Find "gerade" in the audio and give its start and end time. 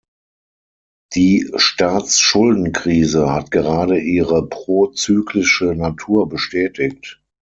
3.51-3.99